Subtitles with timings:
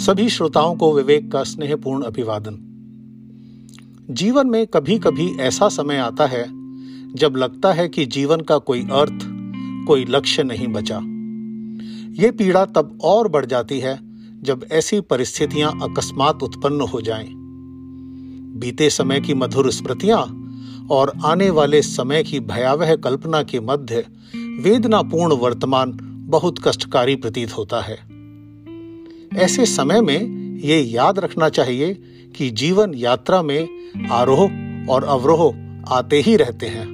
[0.00, 2.56] सभी श्रोताओं को विवेक का स्नेहपूर्ण अभिवादन।
[4.10, 6.44] जीवन में कभी कभी ऐसा समय आता है,
[7.14, 9.20] जब लगता है कि जीवन का कोई अर्थ,
[9.86, 10.96] कोई लक्ष्य नहीं बचा।
[12.24, 14.00] ये पीड़ा तब और बढ़ जाती है,
[14.42, 17.28] जब ऐसी परिस्थितियाँ अकस्मात उत्पन्न हो जाएँ।
[18.60, 20.52] बीते समय की मधुर स्मृतियाँ
[20.90, 24.06] और आने वाले समय की भयावह कल्पना के मध्य
[24.36, 28.19] वेदनापूर्ण वर्तमान बहुत कष्टकारी प्रतीत होता है।
[29.36, 31.94] ऐसे समय में ये याद रखना चाहिए
[32.36, 33.68] कि जीवन यात्रा में
[34.10, 34.50] आरोह
[34.92, 35.54] और अवरोह
[35.88, 36.86] आते ही रहते हैं।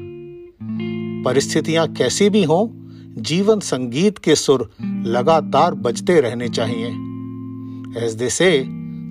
[1.26, 2.68] परिस्थितियाँ कैसी भी हों,
[3.22, 6.86] जीवन संगीत के सुर लगातार बजते रहने चाहिए।
[8.04, 8.64] As they say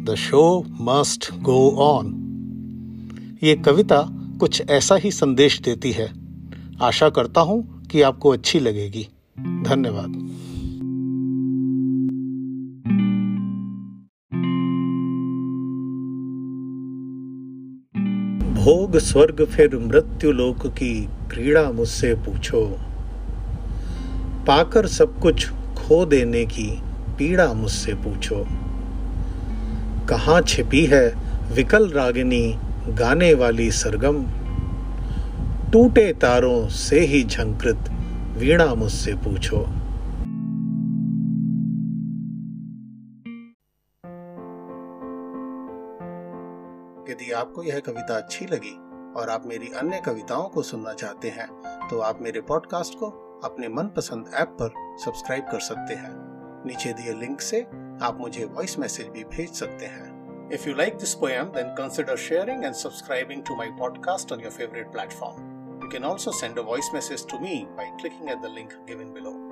[0.03, 2.21] the show must go on
[3.43, 4.07] ये कविता
[4.39, 6.11] कुछ ऐसा ही संदेश देती है।
[6.81, 9.07] आशा करता हूँ कि आपको अच्छी लगेगी।
[9.39, 10.24] धन्यवाद।
[18.65, 22.65] भोग स्वर्ग फिर मृत्यु लोक की क्रीड़ा मुझसे पूछो।
[24.47, 26.81] पाकर सब कुछ खो देने की
[27.17, 28.35] पीड़ा मुझसे पूछो।
[30.09, 31.15] कहाँ छिपी है
[31.53, 32.55] विकल रागिनी
[32.87, 34.25] गाने वाली सरगम?
[35.71, 37.91] टूटे तारों से ही झंकृत
[38.37, 39.67] वीणा मुझसे पूछो।
[47.09, 48.75] यदि आपको यह कविता अच्छी लगी
[49.19, 51.47] और आप मेरी अन्य कविताओं को सुनना चाहते हैं
[51.89, 53.09] तो आप मेरे पॉडकास्ट को
[53.43, 54.73] अपने मनपसंद ऐप पर
[55.05, 56.13] सब्सक्राइब कर सकते हैं
[56.65, 57.61] नीचे दिए लिंक से
[58.01, 60.13] आप मुझे वॉइस मैसेज भी भेज सकते हैं
[60.47, 64.51] If you like this poem, then consider sharing and subscribing to my podcast on your
[64.51, 65.39] favorite platform.
[65.81, 69.11] You can also send a voice message to me by clicking at the link given
[69.11, 69.44] below.